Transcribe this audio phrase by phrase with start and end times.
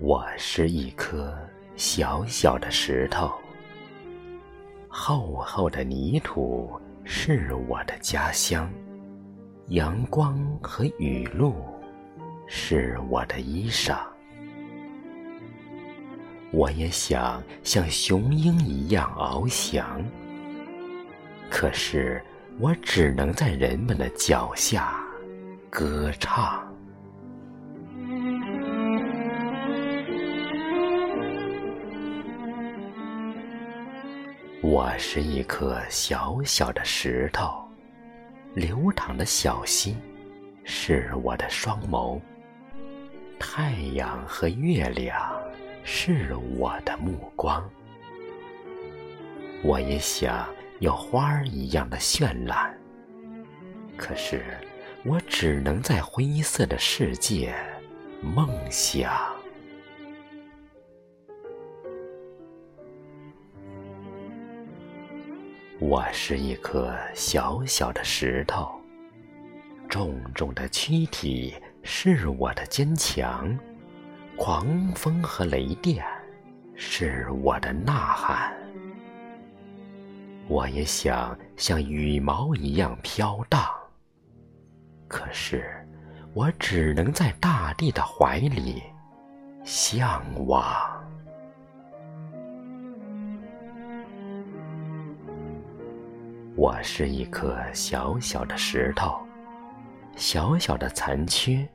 [0.00, 1.32] 我是一颗
[1.76, 3.30] 小小的石头，
[4.88, 6.70] 厚厚的泥土
[7.04, 8.68] 是我的家乡，
[9.68, 11.54] 阳光和雨露
[12.46, 14.11] 是我的衣裳。
[16.52, 20.04] 我也想像雄鹰一样翱翔，
[21.50, 22.22] 可是
[22.60, 25.02] 我只能在人们的脚下
[25.70, 26.62] 歌唱。
[34.62, 37.50] 我是一颗小小的石头，
[38.54, 39.96] 流淌的小溪
[40.64, 42.20] 是我的双眸，
[43.38, 45.41] 太阳和月亮
[45.84, 47.68] 是我的目光。
[49.62, 50.48] 我也想
[50.80, 52.76] 有花儿一样的绚烂，
[53.96, 54.42] 可是
[55.04, 57.54] 我只能在灰色的世界
[58.20, 59.12] 梦想。
[65.78, 68.70] 我是一颗小小的石头，
[69.88, 73.56] 重重的躯体是我的坚强，
[74.36, 76.04] 狂风和雷电
[76.74, 78.52] 是我的呐喊。
[80.48, 83.64] 我也想像羽毛一样飘荡，
[85.06, 85.86] 可是
[86.34, 88.82] 我只能在大地的怀里
[89.64, 90.64] 向往。
[96.56, 99.16] 我是一颗小小的石头，
[100.16, 101.66] 小小的残缺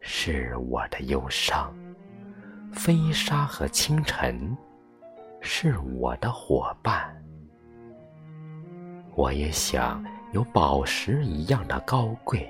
[0.00, 1.74] 是我的忧伤，
[2.72, 4.56] 飞沙和清晨
[5.40, 7.14] 是我的伙伴。
[9.14, 12.48] 我也想有宝石一样的高贵，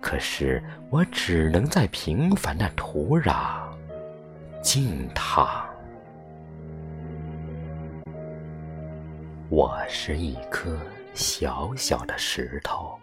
[0.00, 3.62] 可是我只能在平凡的土壤
[4.62, 5.66] 静躺。
[9.48, 10.78] 我是一颗
[11.14, 12.98] 小小的石头，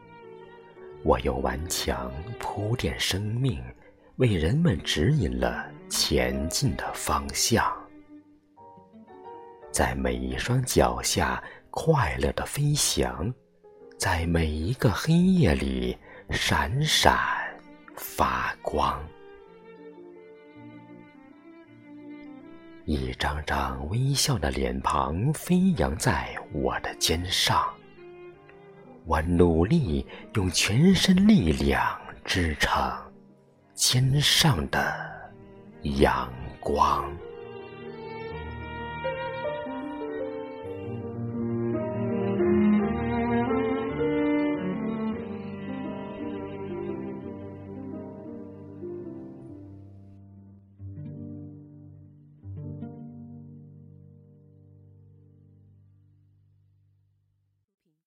[1.03, 3.61] 我用顽强铺垫生命，
[4.17, 7.71] 为人们指引了前进的方向，
[9.71, 13.31] 在每一双脚下快乐的飞翔，
[13.95, 15.95] 在每一个黑夜里
[16.31, 17.15] 闪闪
[17.95, 18.99] 发光。
[22.85, 27.71] 一张张微笑的脸庞飞扬在我的肩上，
[29.05, 32.81] 我努力用全身力量支撑
[33.75, 35.12] 肩上的
[35.83, 36.29] 阳
[36.59, 37.05] 光。